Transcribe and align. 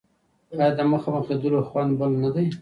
آیا 0.53 0.67
د 0.77 0.79
مخامخ 0.91 1.25
لیدلو 1.29 1.67
خوند 1.69 1.91
بل 1.99 2.11
نه 2.23 2.29
دی؟ 2.35 2.45